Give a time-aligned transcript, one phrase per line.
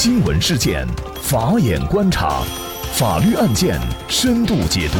[0.00, 0.86] 新闻事件，
[1.20, 2.44] 法眼观察，
[2.92, 4.98] 法律案件深度解读，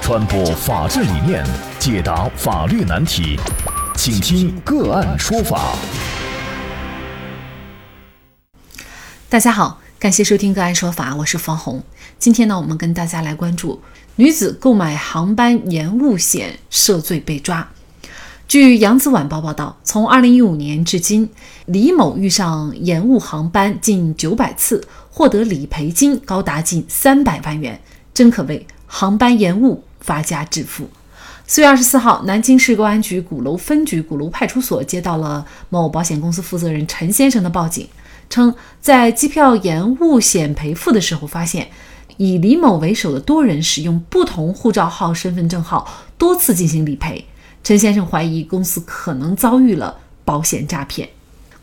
[0.00, 1.44] 传播法治理念，
[1.78, 3.38] 解答法律难题，
[3.94, 5.76] 请听个案说法。
[9.28, 11.84] 大家好，感谢收听个案说法，我是方红。
[12.18, 13.82] 今天呢，我们跟大家来关注
[14.16, 17.68] 女子购买航班延误险涉罪被抓。
[18.48, 21.30] 据扬子晚报报道，从2015年至今，
[21.64, 27.80] 李某遇上延误航班近900次，获得理赔金高达近300万元，
[28.12, 30.86] 真可谓航班延误发家致富。
[31.48, 37.88] 4月24号，南京市公安局鼓楼分局鼓楼派出所接到了某保险公司负责人陈先生的报警，
[38.28, 41.68] 称在机票延误险赔付的时候，发现
[42.18, 45.88] 以李某为首的多人使用不同护照号、身份证号
[46.18, 47.24] 多次进行理赔。
[47.64, 51.08] 陈先生怀疑公司可能遭遇了保险诈骗。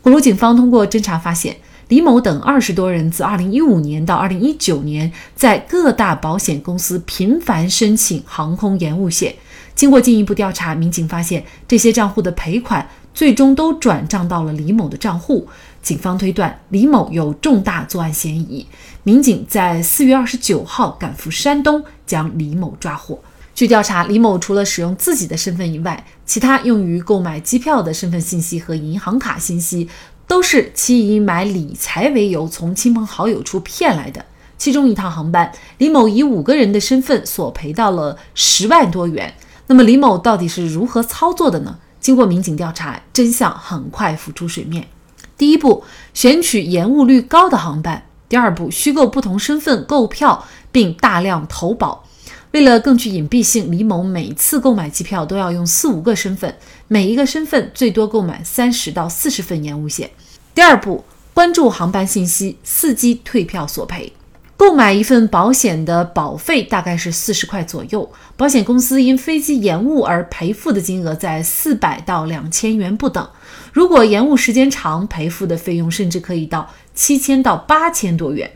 [0.02, 1.56] 鼓楼警方通过侦查发现，
[1.88, 9.34] 李某等二十多人自2015年到2019年，在各大保险公司频繁申请航空延误险。
[9.74, 15.46] 经过进一步调查，民警发现这些账户的赔款最终都转账到了李某的账户。
[15.82, 18.66] 警方推断李某有重大作案嫌疑。
[19.02, 23.18] 民警在4月29号赶赴山东，将李某抓获。
[23.60, 29.86] 据调查，李某除了使用自己的身份以外，其他用于购买机票的身份信息和银行卡信息，
[30.26, 34.24] 都是其以买理财为由从亲朋好友处骗来的。
[34.56, 39.34] 其中一趟航班，李某以五个人的身份索赔到了十万多元。
[39.66, 41.76] 那么，李某到底是如何操作的呢？
[42.00, 44.88] 经过民警调查，真相很快浮出水面。
[45.36, 52.06] 第一步，选取延误率高的航班；第二步，虚构不同身份购票，并大量投保。
[52.52, 56.52] 为了更具隐蔽性，李某每次购买机票都要用四五个身份，
[56.88, 60.10] 每一个身份最多购买三十到四十份延误险。
[60.52, 64.12] 第二步，关注航班信息，伺机退票索赔。
[64.56, 73.26] 购买一份保险的保费大概是四十块左右，保险公司因飞机延误而赔付的金额在四百到两千元不等。
[73.72, 78.50] 如果延误时间长，赔付的费用甚至可以到七千到八千多元。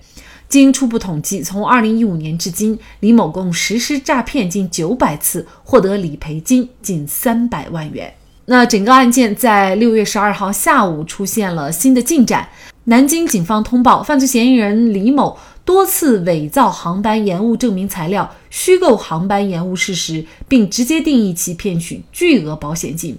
[0.55, 8.15] 经初步统计，从2015年至今，李某共实施诈骗近900次，获得理赔金近300万元。
[8.45, 12.49] 那整个案件在6月12号下午出现了新的进展。
[12.85, 23.19] 南京警方通报，犯罪嫌疑人李某多次伪造航班延误证明材料，虚构航班延误事实，并直接定义其骗取巨额保险金。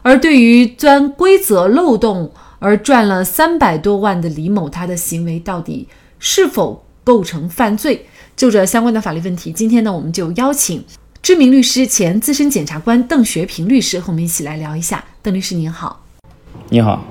[0.00, 5.86] 而对于钻规则漏洞而赚了300多万的李某，他的行为到底？
[6.20, 8.06] 是否构成犯罪？
[8.36, 10.84] 就这相关的法律问题，今天呢，我们就邀请
[11.20, 15.04] 知名律师、前资深检察官邓学平律师和我们一起来聊一下。
[15.22, 16.02] 邓律师您好，
[16.70, 17.04] 你好，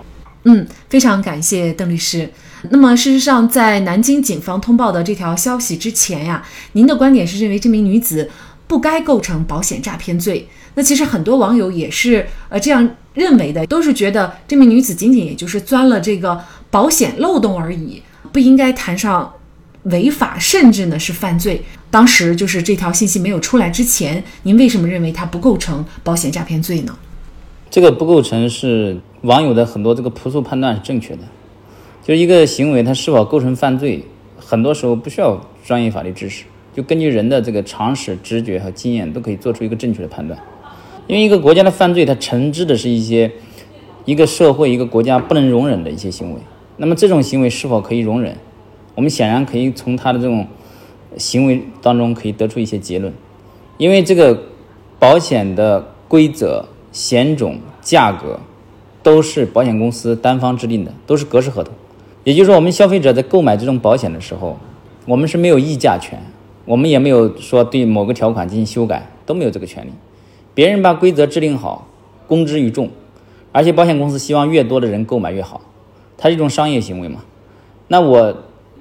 [0.43, 2.31] 嗯，非常感谢邓律师。
[2.69, 6.43] 那么，事实上，在南京警方通报的这条消息之前呀，
[6.73, 8.29] 您的观点是认为这名女子
[8.67, 10.47] 不该构成保险诈骗罪。
[10.73, 18.01] 那其实很多网友也是呃这样认为的，都是觉得这名女子仅仅也就是钻了这个保险漏洞而已。
[18.31, 19.33] 不应该谈上
[19.83, 21.61] 违法，甚至呢是犯罪。
[21.91, 26.95] 当时就是这条信息没有出来之前，您为什么认为它不构成保险诈骗罪呢？
[27.69, 31.21] 这个不构成是网友的很多这个朴素判断是正确的，
[32.03, 34.05] 就是一个行为它是否构成犯罪，
[34.37, 40.39] 很多时候不需要专业法律知识，就根据人的这个常识、直觉和经验都可以做出一个正确的判断。
[41.07, 43.31] 因为一个国家的犯罪，它惩治的是一些
[44.05, 46.39] 一个社会、一个国家不能容忍的一些行为。
[46.81, 48.37] 那么这种行为是否可以容忍？
[48.95, 50.47] 我们显然可以从他的这种
[51.17, 53.13] 行为当中可以得出一些结论，
[53.77, 54.43] 因为这个
[54.97, 58.39] 保险的规则、险种、价格
[59.03, 61.73] 都是保险公司单方制定的，都是格式合同。
[62.23, 64.57] 也就是说，我们消费者在购买这种保险的时候，
[65.05, 66.17] 我们是没有议价权，
[66.63, 69.89] 我们也没有说对某个条款进行修改，都没有这个权利。
[70.53, 71.87] 别人把规则制定好，
[72.25, 72.89] 公之于众，
[73.51, 75.59] 而且保险公司希望越多的人购买越好。
[76.21, 77.21] 它是一种商业行为嘛？
[77.87, 78.35] 那我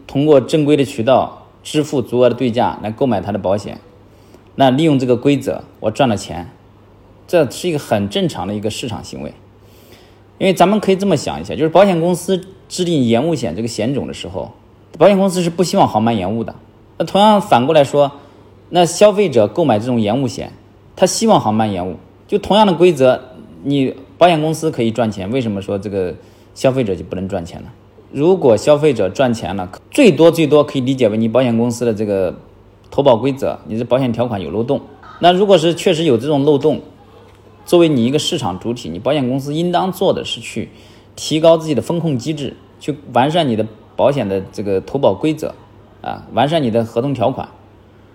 [0.09, 3.79] 通过正规的渠道支付足额的对价来购买它的保险，
[4.57, 6.51] 那利用这个规则我赚了钱，
[7.29, 9.33] 这是一个很正常的一个市场行为。
[10.39, 14.51] 因为咱们可以这么想一下，就是保险公司制定延误险这个险种的时候，
[14.99, 16.57] 保险公司是不希望航班延误的。
[16.97, 18.11] 那同样反过来说，
[18.71, 20.53] 那消费者购买这种延误险，
[20.97, 21.95] 他希望航班延误。
[22.27, 23.21] 就同样的规则，
[23.63, 26.15] 你保险公司可以赚钱，为什么说这个？
[26.59, 27.73] 消费者就不能赚钱了。
[28.11, 32.35] 如果消费者赚钱了，最多最多可以理解为你保险公司的这个
[32.91, 34.81] 投保规则，你的保险条款有漏洞。
[35.21, 36.81] 那如果是确实有这种漏洞，
[37.65, 40.71] 作为你一个市场主体，你保险公司应当做的是去
[41.15, 43.65] 提高自己的风控机制，去完善你的
[43.95, 45.55] 保险的这个投保规则，
[46.03, 47.49] 啊，完善你的合同条款。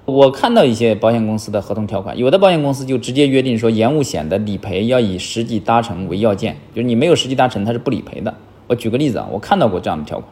[0.05, 8.35] 我看到一些保险公司的合同条款，有的保险公司就直接约定说，延误险的理赔要以实际搭乘为要件，就是你没有实际搭乘，它是不理赔的。
[8.67, 10.29] 我举个例子啊，我看到过这样的条款。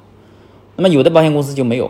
[0.76, 1.90] 那么有的保险公司就没有。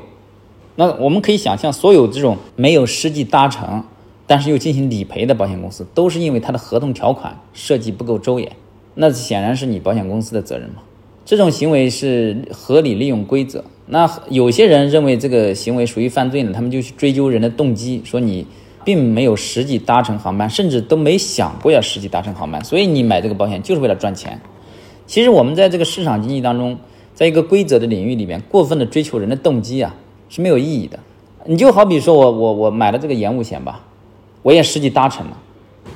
[0.75, 3.83] 那我们可以想象，所有这种没有实际搭乘，
[4.27, 8.51] 但是又进行理赔的保险公司，都是因为它的合同条款设计不够周延。
[8.93, 10.83] 那显然是你保险公司的责任嘛？
[11.25, 13.63] 这种行为是合理利用规则。
[13.87, 18.47] 那有些人认为这个行为属于犯罪呢，他们就去追究人的动机，说你
[18.85, 24.39] 并没有实际搭乘航班，甚至都没想过要实际搭乘航班，所以你买这个保险就是为了赚钱。
[25.05, 26.77] 其实我们在这个市场经济当中，
[27.13, 29.93] 在一个规则的领域里面，过分的追求人的动机啊
[30.29, 30.97] 是没有意义的。
[31.45, 33.81] 你就好比说我我我买了这个延误险吧，
[34.41, 35.37] 我也实际搭乘了，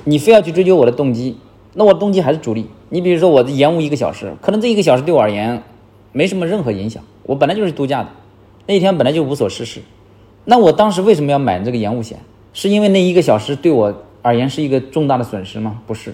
[0.04, 1.38] 你非要去追究我的动机，
[1.76, 2.66] 那我动机还是主力。
[2.90, 5.64] 你比如说我延误一个小时，可能这一个小时对我而言
[6.12, 7.02] 没什么任何影响。
[7.26, 8.10] 我本来就是度假的，
[8.68, 9.82] 那一天本来就无所事事，
[10.46, 12.20] 那我当时为什么要买这个延误险？
[12.54, 13.92] 是因为那一个小时对我
[14.22, 15.82] 而言是一个重大的损失吗？
[15.88, 16.14] 不是，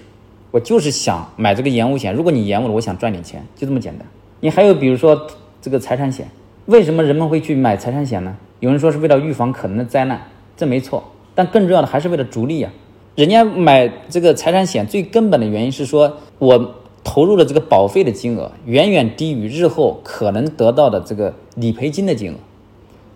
[0.50, 2.14] 我就是想买这个延误险。
[2.14, 4.06] 如果你延误了，我想赚点钱，就这么简单。
[4.40, 5.26] 你还有比如说
[5.60, 6.26] 这个财产险，
[6.64, 8.34] 为什么人们会去买财产险呢？
[8.60, 10.18] 有人说是为了预防可能的灾难，
[10.56, 11.04] 这没错，
[11.34, 12.70] 但更重要的还是为了逐利呀。
[13.16, 16.76] 人家买这个财产险最根本的原因是说我。
[17.14, 22.36] 投入的这个保费的金额远远低于日后可能得到的这个理赔金的金额。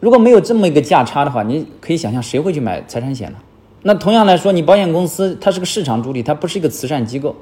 [0.01, 3.39] 如果没有这么一个价差的话，你可以想象谁会去买财产险呢？
[3.85, 7.35] 那同样来说，你保险公司它是个市场主体，它不是一个慈善机构，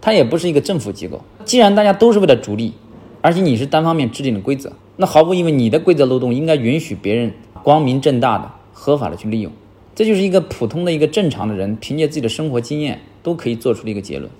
[0.00, 1.20] 它也不是一个政府机构。
[1.44, 2.72] 既然大家都是为了逐利，
[3.20, 9.52] 而且你是单方面制定的规则，那毫无疑问，你的规则漏洞应该允许别人光明正大的、合法的去利用。
[9.94, 14.30] 这就是一个普通的一个正常的人凭借自己的生活经验都可以做出的一个结论。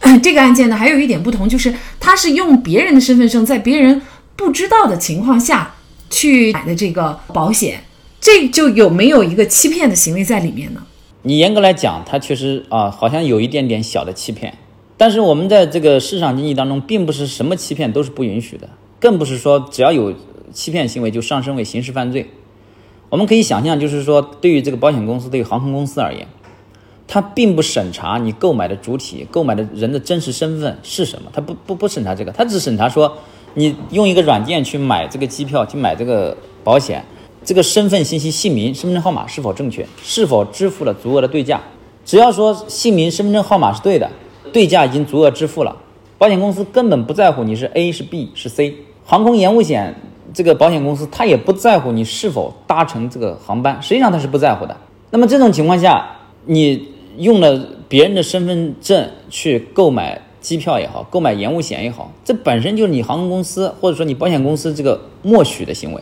[0.22, 4.00] 这个案件呢，还有一点不同，就是他是用别人的身份证，在别人
[4.36, 5.74] 不知道的情况下
[6.08, 7.82] 去买的这个保险，
[8.20, 10.82] 这就有没有一个欺骗的行为在里面呢？
[11.22, 14.54] 你严格来讲，它确实啊，好像有一点点小的欺骗。
[14.96, 18.68] 但是我们在这个市场经济当中，并不是什么欺骗都是不允许的，
[18.98, 20.14] 更不是说只要有
[20.52, 22.30] 欺骗行为就上升为刑事犯罪。
[23.10, 26.26] 我们可以想象，就是说对于这个保险公司、对于航空公司而言。
[27.08, 33.16] 他并不审查你购买的主体、购买的人的真实身份是什么，他不不不审查这个，他只审查说
[33.54, 37.02] 你用一个软件去买这个机票、去买这个保险，
[37.42, 41.58] 这个身份信息、姓名、身份证号码是否正确，是否支付了足额的对价。
[42.04, 44.10] 只要说姓名、身份证号码是对的，
[44.52, 45.74] 对价已经足额支付了，
[46.18, 48.76] 保险公司根本不在乎你是 A 是 B 是 C。
[49.06, 49.94] 航空延误险
[50.34, 54.76] 这个保险公司他也不在乎你是否搭乘这个航班，实际上他是不在乎的。
[55.10, 56.06] 那么这种情况下，
[56.44, 56.97] 你。
[57.18, 66.00] 用了别人的身份证去购买机票也好，购买延误险也好，这本身就是你航空公司或者说你保险公司这个默许的行为，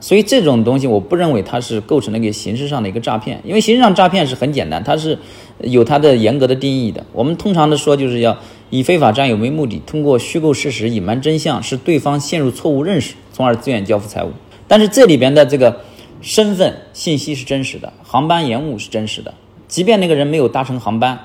[0.00, 5.18] 所以这种东西我不认为它是构成了一个形式上的一个诈骗，因为形式上诈骗是很简单，它是
[5.60, 7.04] 有它的严格的定义的。
[7.12, 8.38] 我们通常的说就是要
[8.70, 14.30] 以非法占有为目的，通过虚构事实、隐瞒真相，使对方陷入错误认识，从而自愿交付财物。
[14.66, 15.82] 但是这里边的这个
[16.22, 19.34] 身份信息是真实的，航班延误是真实的。
[19.68, 21.18] 即便那个人没有搭乘航班，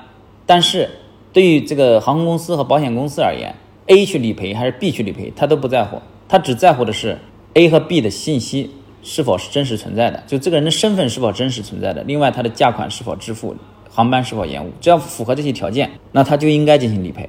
[0.46, 0.88] 但是
[1.32, 3.54] 对于这个航空公司和保险公司而言
[3.86, 7.18] ，A 去理赔还是 B 去理赔，他都不在乎，他只在乎的是
[7.54, 8.70] A 和 B 的信息
[9.02, 12.02] 是否是真实存在的，就这个人的身份是否真实存在的。
[12.04, 13.54] 另外，他的价款是否支付，
[13.88, 17.28] 航班是否延误，只要符合这些条件，那他就应该进行理赔。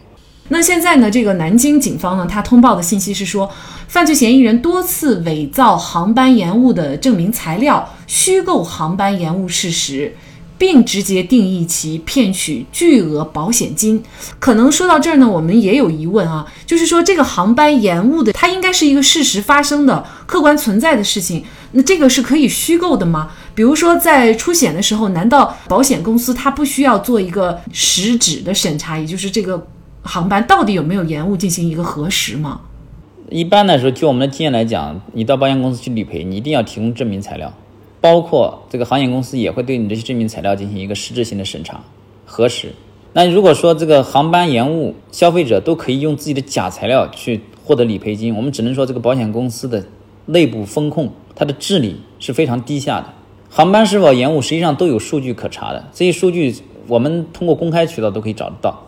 [0.50, 3.50] 那现在呢，这个南京警方呢，他通报的信息是说，
[3.88, 10.14] 犯罪嫌疑人多次伪造航班延误的证明材料，虚构航班延误事实。
[10.62, 14.00] 并直接定义其骗取巨额保险金。
[14.38, 23.32] 可能说到这儿呢，我们也有疑问啊，就是说这个航班延误的，它应该是一个事实发生的、客观存在的事情，那这个是可以虚构的吗？
[23.56, 29.66] 比如说在出险的时候，难道保险公司它不需要做一个实质的审查，也就是这个
[30.04, 32.62] 航班到底有没有延误进行一个核实吗？
[33.32, 37.52] 一般来说，就我们的经验来讲，你到保险公司去理赔，你一定要提供证明材料。
[38.02, 41.82] 包括这个航险公司也会对你这些证明材料进行一个实质性的审查
[42.26, 42.74] 核实。
[43.14, 49.86] 那如果说这个航班延误，消费者都可以用自己的假材料去获得理赔金，我们只能说这个保险公司的
[50.26, 53.08] 内部风控，它的治理是非常低下的。
[53.50, 56.56] 航班是否延误，实际上都有数据可查的，这些数据
[56.88, 58.88] 我们通过公开渠道都可以找得到。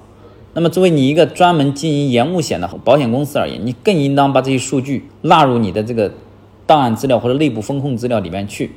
[0.53, 6.11] 那么作为你一个专门经营延误险的保险公司而言，你更应当把这些数据纳入你的这个
[6.65, 8.71] 档案资料或者内部风控资料里面去。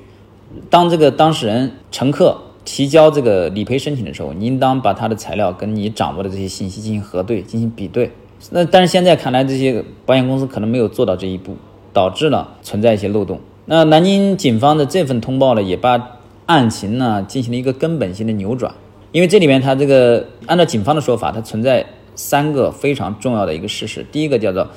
[0.70, 8.10] 当这个当事人乘客提交这个理赔申请的时候，你应当把他的材料跟你掌握的这些信息进行核对、进行比对，
[8.50, 11.56] 那但是现在看来，这些保险公司可能没有做到这一步，
[11.92, 13.40] 导致了存在一些漏洞。
[13.66, 18.74] 那南京警方的这份通报呢，也把案情呢进行了一个根本性的扭转。
[19.12, 24.68] 因为这里面它这个按照警方的说法，它存在三个非常重要的一个事实：第一个叫做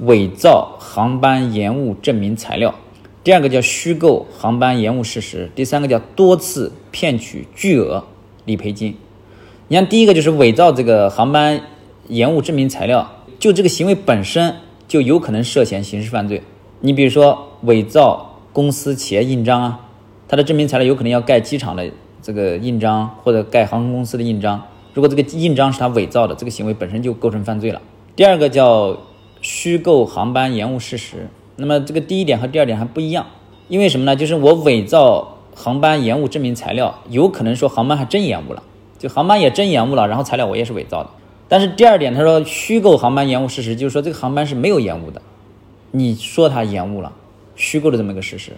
[0.00, 2.70] 伪造航班延误证明材料；
[3.22, 8.04] 第二个叫虚构航班延误事实；第三个叫多次骗取巨额
[8.44, 8.96] 理赔金。
[9.68, 11.60] 你看，第一个就是伪造这个航班
[12.08, 14.56] 延误证明材料，就这个行为本身
[14.88, 16.42] 就有可能涉嫌刑事犯罪。
[16.80, 19.80] 你比如说伪造公司企业印章啊，
[20.26, 21.90] 它的证明材料有可能要盖机场的。
[22.22, 24.62] 这个印章或者盖航空公司的印章，
[24.92, 27.80] 如果这个印章是他伪造的，这个行为本身就构成犯罪了。
[28.14, 28.94] 第二个叫
[29.40, 33.26] 虚构航班延误事实，那么这个第一点和第二点还不一样，
[33.68, 34.16] 因为什么呢？
[34.16, 38.62] 就是我伪造航班延误证明材料，有可能说航班还真延误了，
[38.98, 41.10] 就航班也真延误了，然后材料我也是伪造的。
[41.46, 45.22] 但是第二点，他说虚构航班延误事实，就是说这个航班是没有延误的，
[45.92, 47.12] 你说它延误了，
[47.54, 48.52] 虚构的这么一个事实。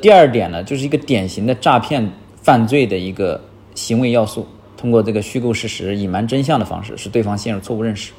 [0.00, 2.10] 第二点呢，就是一个典型的诈骗。
[2.42, 3.40] 犯罪的一个
[3.76, 4.44] 行为要素，
[4.76, 8.10] 通过这个虚构事实、隐瞒真相的方式，使对方陷入错误认识。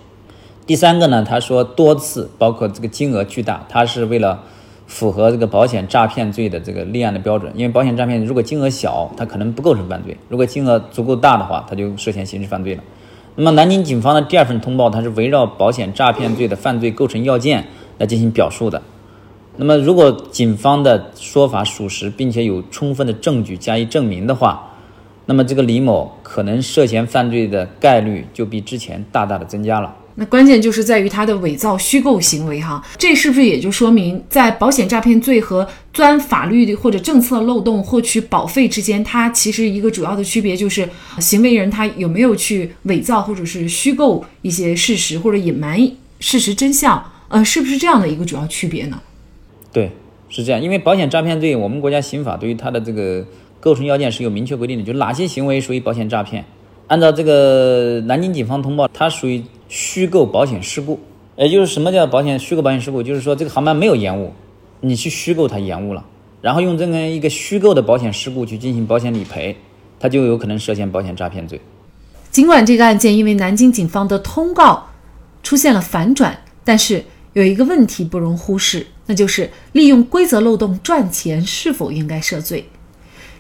[0.66, 4.42] 第三个呢，他说多次，包括这个金额巨大，他是为了
[4.88, 7.52] 符合这个保险诈骗罪的这个立案的标准。
[7.54, 12.84] 因为保险诈骗如果金额小，他可能不构成犯罪；如果金额足够大的话，他就涉嫌刑事犯罪了。
[13.36, 17.66] 那么南京警方的第二份通报，它是围绕保险诈骗罪的犯罪构成要件
[17.98, 18.82] 来进行表述的。
[19.58, 24.72] 那么，如果警方的说法属实，并且有充分的证据加以证明的话，
[25.26, 29.96] 那么这个李某可能涉嫌犯罪的概率就比之前大大的增加了。
[30.16, 40.88] 那关键就是在于他的伪造虚构行为哈，这是不是也就说明，在保险诈骗罪和钻法律或者政策漏洞获取保费之间，它其实一个主要的区别就是
[41.20, 45.80] 行为人他有没有去伪造或者是虚构一些事实或者隐瞒
[46.20, 49.02] 事实真相，呃，是不是这样的一个主要区别呢？
[49.72, 49.92] 对，
[50.30, 53.26] 是这样，因为保险诈骗罪，我们国家刑法对于它的这个
[53.60, 56.46] 构成要件是有明确规定的，就哪些行为属于保险诈骗。
[56.88, 61.00] 按照这个南京警方通报，它属于虚构保险事故。
[61.36, 63.02] 也就是什么叫保险虚构保险事故？
[63.02, 64.34] 就是说这个航班没有延误，
[64.82, 66.06] 你去虚构它延误了，
[66.42, 69.56] 然后用这么一个虚构的保险事故去进行保险理赔，
[70.00, 71.60] 它就有可能涉嫌保险诈骗罪。
[72.32, 74.88] 尽管这个案件因为南京警方的通告
[75.42, 77.04] 出现了反转，但是。
[77.34, 82.70] 有一个问题不容忽视，那就是利用规则漏洞赚钱是否应该涉罪？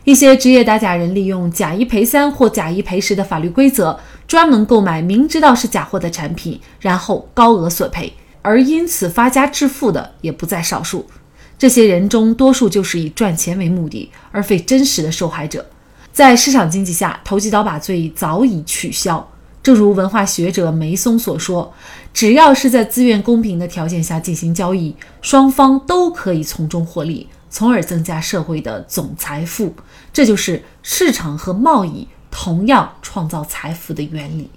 [0.04, 11.06] 一些职业打假人利用假一赔三或假一赔十的法律规则，专门购买明知道是假货的产品，然后高额索赔，而因此发家致富的也不在少数。
[11.58, 15.66] 这些人中，多数就是以赚钱为目的，而非真实的受害者。
[16.12, 19.26] 在市场经济下，投机倒把罪早已取消。
[19.64, 21.74] 正如文化学者梅松所说，
[22.14, 29.74] 只要是在资源公平的条件下进行交易，双方都可以从中获利，从而增加社会的总财富。
[30.14, 34.50] 这就是市场和贸易同样创造财富的原理。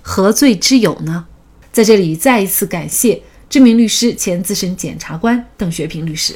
[0.00, 1.26] 何罪之有呢？
[1.72, 6.34] 在这里再一次感谢知名律师、前资深检察官邓学平律师。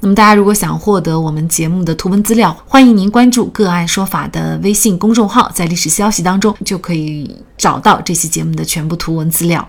[0.00, 9.68] 那么，大家如果想获得我们节目的图文资料，欢迎您关注“个案说法”的微信公众号，在历史消息当中就可以找到这期节目的全部图文资料。